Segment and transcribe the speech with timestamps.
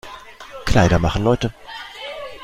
[0.65, 1.53] Kleider machen Leute.